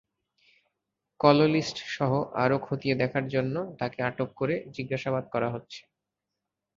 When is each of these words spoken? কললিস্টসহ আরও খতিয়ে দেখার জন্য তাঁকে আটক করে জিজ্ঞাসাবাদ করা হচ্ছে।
কললিস্টসহ 1.19 2.11
আরও 2.35 2.57
খতিয়ে 2.59 2.95
দেখার 2.95 3.25
জন্য 3.27 3.55
তাঁকে 3.79 3.99
আটক 4.03 4.29
করে 4.35 4.55
জিজ্ঞাসাবাদ 4.75 5.25
করা 5.33 5.49
হচ্ছে। 5.49 5.81